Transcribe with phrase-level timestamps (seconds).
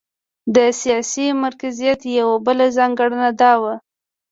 [0.55, 3.73] د سیاسي مرکزیت یوه بله ځانګړنه دا وه.